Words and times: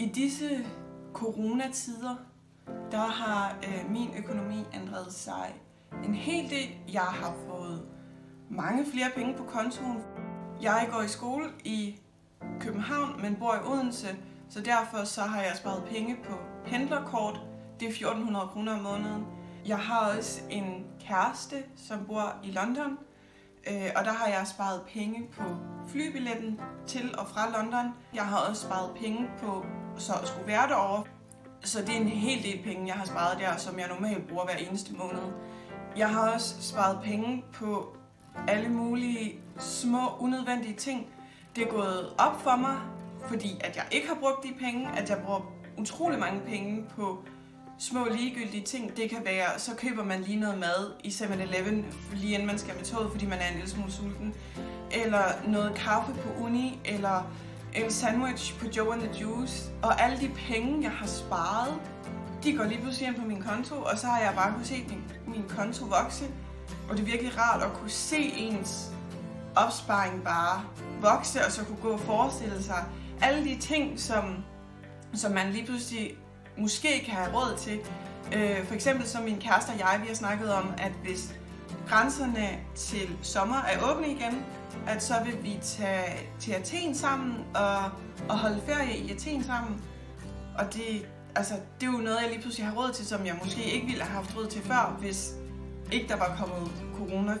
I 0.00 0.06
disse 0.06 0.66
coronatider, 1.12 2.16
der 2.90 3.06
har 3.06 3.56
øh, 3.64 3.90
min 3.90 4.10
økonomi 4.18 4.64
ændret 4.74 5.12
sig 5.12 5.54
en 6.04 6.14
hel 6.14 6.50
del. 6.50 6.68
Jeg 6.92 7.02
har 7.02 7.34
fået 7.48 7.82
mange 8.50 8.86
flere 8.92 9.10
penge 9.16 9.34
på 9.36 9.44
kontoen. 9.44 9.98
Jeg 10.62 10.88
går 10.92 11.02
i 11.02 11.08
skole 11.08 11.44
i 11.64 12.00
København, 12.60 13.22
men 13.22 13.36
bor 13.36 13.54
i 13.54 13.72
Odense, 13.72 14.16
så 14.48 14.60
derfor 14.60 15.04
så 15.04 15.20
har 15.20 15.42
jeg 15.42 15.52
sparet 15.56 15.84
penge 15.84 16.16
på 16.24 16.34
pendlerkort. 16.66 17.40
Det 17.80 17.86
er 17.86 17.90
1400 17.90 18.48
kroner 18.48 18.72
om 18.72 18.82
måneden. 18.82 19.26
Jeg 19.66 19.78
har 19.78 20.16
også 20.16 20.40
en 20.50 20.86
kæreste, 21.00 21.56
som 21.76 22.06
bor 22.06 22.34
i 22.44 22.50
London, 22.50 22.98
øh, 23.70 23.90
og 23.96 24.04
der 24.04 24.12
har 24.12 24.26
jeg 24.26 24.46
sparet 24.46 24.82
penge 24.94 25.28
på 25.32 25.44
flybilletten 25.88 26.60
til 26.86 27.18
og 27.18 27.28
fra 27.28 27.62
London. 27.62 27.94
Jeg 28.14 28.26
har 28.26 28.38
også 28.48 28.62
sparet 28.62 28.90
penge 28.96 29.30
på 29.42 29.66
så 30.00 30.12
at 30.22 30.28
skulle 30.28 30.46
være 30.46 30.68
derovre. 30.68 31.04
Så 31.64 31.80
det 31.80 31.90
er 31.90 32.00
en 32.00 32.08
hel 32.08 32.42
del 32.42 32.62
penge, 32.64 32.86
jeg 32.86 32.94
har 32.94 33.04
sparet 33.04 33.38
der, 33.38 33.56
som 33.56 33.78
jeg 33.78 33.88
normalt 33.88 34.28
bruger 34.28 34.44
hver 34.44 34.54
eneste 34.54 34.92
måned. 34.92 35.32
Jeg 35.96 36.10
har 36.10 36.32
også 36.32 36.62
sparet 36.62 36.98
penge 37.04 37.44
på 37.52 37.96
alle 38.48 38.68
mulige 38.68 39.34
små, 39.58 40.16
unødvendige 40.18 40.74
ting. 40.74 41.06
Det 41.56 41.66
er 41.66 41.70
gået 41.70 42.14
op 42.18 42.42
for 42.42 42.56
mig, 42.56 42.76
fordi 43.28 43.60
at 43.60 43.76
jeg 43.76 43.84
ikke 43.90 44.08
har 44.08 44.14
brugt 44.14 44.44
de 44.44 44.52
penge, 44.60 44.88
at 44.96 45.10
jeg 45.10 45.18
bruger 45.24 45.52
utrolig 45.78 46.18
mange 46.18 46.40
penge 46.40 46.84
på 46.96 47.24
små 47.78 48.04
ligegyldige 48.10 48.64
ting. 48.64 48.96
Det 48.96 49.10
kan 49.10 49.24
være, 49.24 49.58
så 49.58 49.76
køber 49.76 50.04
man 50.04 50.20
lige 50.20 50.40
noget 50.40 50.58
mad 50.58 50.92
i 51.04 51.08
7-Eleven, 51.08 51.86
lige 52.12 52.32
inden 52.32 52.46
man 52.46 52.58
skal 52.58 52.76
med 52.76 52.84
toget, 52.84 53.10
fordi 53.10 53.26
man 53.26 53.38
er 53.38 53.48
en 53.48 53.54
lille 53.54 53.70
smule 53.70 53.92
sulten. 53.92 54.34
Eller 54.90 55.24
noget 55.48 55.74
kaffe 55.74 56.12
på 56.12 56.44
uni, 56.44 56.80
eller 56.84 57.30
en 57.74 57.90
sandwich 57.90 58.58
på 58.58 58.66
Joe 58.76 58.94
and 58.94 59.02
the 59.02 59.20
Juice. 59.20 59.70
Og 59.82 60.02
alle 60.02 60.20
de 60.20 60.28
penge, 60.28 60.82
jeg 60.82 60.90
har 60.90 61.06
sparet, 61.06 61.74
de 62.44 62.56
går 62.56 62.64
lige 62.64 62.80
pludselig 62.80 63.08
ind 63.08 63.16
på 63.16 63.24
min 63.24 63.42
konto, 63.42 63.74
og 63.74 63.98
så 63.98 64.06
har 64.06 64.18
jeg 64.18 64.32
bare 64.36 64.54
kunne 64.54 64.64
se 64.64 64.84
min, 64.88 65.02
min 65.26 65.44
konto 65.48 65.84
vokse. 65.84 66.24
Og 66.88 66.96
det 66.96 67.02
er 67.02 67.06
virkelig 67.06 67.38
rart 67.38 67.62
at 67.62 67.72
kunne 67.72 67.90
se 67.90 68.16
ens 68.16 68.90
opsparing 69.56 70.24
bare 70.24 70.62
vokse, 71.00 71.46
og 71.46 71.52
så 71.52 71.64
kunne 71.64 71.78
gå 71.82 71.88
og 71.88 72.00
forestille 72.00 72.62
sig 72.62 72.84
alle 73.22 73.44
de 73.44 73.58
ting, 73.58 74.00
som, 74.00 74.44
som 75.14 75.32
man 75.32 75.52
lige 75.52 75.66
pludselig 75.66 76.14
måske 76.58 77.02
kan 77.04 77.14
have 77.14 77.34
råd 77.34 77.56
til. 77.58 77.78
Øh, 78.36 78.66
for 78.66 78.74
eksempel 78.74 79.08
som 79.08 79.22
min 79.22 79.40
kæreste 79.40 79.70
og 79.70 79.78
jeg, 79.78 79.98
vi 80.02 80.06
har 80.06 80.14
snakket 80.14 80.52
om, 80.52 80.74
at 80.78 80.92
hvis 81.04 81.34
grænserne 81.88 82.48
til 82.74 83.16
sommer 83.22 83.56
er 83.56 83.92
åbne 83.92 84.10
igen, 84.10 84.44
at 84.86 85.02
så 85.02 85.14
vil 85.24 85.42
vi 85.42 85.58
tage 85.62 86.28
til 86.40 86.52
Athen 86.52 86.94
sammen 86.94 87.44
og, 87.54 87.78
og 88.28 88.38
holde 88.38 88.60
ferie 88.66 88.96
i 88.96 89.12
Athen 89.12 89.44
sammen. 89.44 89.82
Og 90.58 90.74
det, 90.74 91.06
altså, 91.34 91.54
det 91.80 91.88
er 91.88 91.92
jo 91.92 91.98
noget, 91.98 92.18
jeg 92.22 92.30
lige 92.30 92.40
pludselig 92.40 92.66
har 92.66 92.74
råd 92.74 92.92
til, 92.92 93.06
som 93.06 93.26
jeg 93.26 93.38
måske 93.44 93.62
ikke 93.62 93.86
ville 93.86 94.02
have 94.02 94.14
haft 94.14 94.36
råd 94.36 94.46
til 94.46 94.62
før, 94.62 94.96
hvis 95.00 95.34
ikke 95.92 96.08
der 96.08 96.16
var 96.16 96.36
kommet 96.38 96.72
corona. 96.96 97.36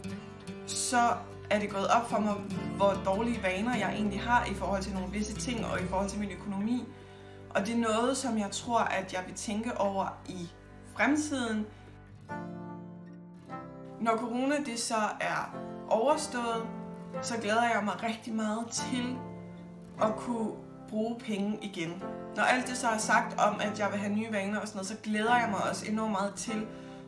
Så 0.66 1.12
er 1.50 1.58
det 1.58 1.70
gået 1.70 1.88
op 1.88 2.10
for 2.10 2.18
mig, 2.18 2.34
hvor 2.76 2.92
dårlige 3.04 3.42
vaner 3.42 3.76
jeg 3.76 3.92
egentlig 3.92 4.20
har 4.20 4.44
i 4.44 4.54
forhold 4.54 4.82
til 4.82 4.94
nogle 4.94 5.12
visse 5.12 5.34
ting 5.34 5.66
og 5.66 5.80
i 5.80 5.86
forhold 5.86 6.08
til 6.08 6.20
min 6.20 6.30
økonomi. 6.30 6.84
Og 7.50 7.66
det 7.66 7.74
er 7.74 7.78
noget, 7.78 8.16
som 8.16 8.38
jeg 8.38 8.50
tror, 8.50 8.78
at 8.80 9.12
jeg 9.12 9.22
vil 9.26 9.34
tænke 9.34 9.80
over 9.80 10.18
i 10.28 10.48
fremtiden. 10.96 11.66
Når 14.00 14.16
corona 14.16 14.54
det 14.66 14.78
så 14.78 15.02
er 15.20 15.56
overstået, 15.88 16.66
så 17.22 17.34
glæder 17.36 17.62
jeg 17.62 17.82
mig 17.84 18.02
rigtig 18.02 18.34
meget 18.34 18.66
til 18.70 19.16
at 20.02 20.16
kunne 20.16 20.50
bruge 20.88 21.18
penge 21.18 21.58
igen. 21.62 22.02
Når 22.36 22.42
alt 22.42 22.66
det 22.66 22.76
så 22.76 22.88
er 22.88 22.98
sagt 22.98 23.40
om, 23.40 23.60
at 23.60 23.78
jeg 23.78 23.88
vil 23.90 23.98
have 24.00 24.14
nye 24.14 24.32
vaner 24.32 24.60
og 24.60 24.68
sådan 24.68 24.78
noget, 24.78 24.88
så 24.88 24.96
glæder 25.02 25.36
jeg 25.36 25.48
mig 25.50 25.60
også 25.70 25.86
enormt 25.88 26.10
meget 26.10 26.34
til 26.34 26.66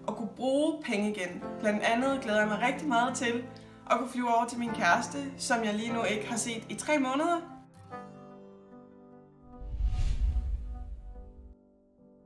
at 0.08 0.16
kunne 0.16 0.28
bruge 0.36 0.82
penge 0.82 1.10
igen. 1.10 1.42
Blandt 1.60 1.82
andet 1.82 2.20
glæder 2.20 2.38
jeg 2.38 2.48
mig 2.48 2.62
rigtig 2.62 2.88
meget 2.88 3.16
til 3.16 3.44
at 3.90 3.98
kunne 3.98 4.08
flyve 4.08 4.34
over 4.34 4.44
til 4.44 4.58
min 4.58 4.70
kæreste, 4.70 5.18
som 5.38 5.64
jeg 5.64 5.74
lige 5.74 5.92
nu 5.92 6.02
ikke 6.02 6.28
har 6.28 6.36
set 6.36 6.66
i 6.68 6.74
tre 6.74 6.98
måneder. 6.98 7.51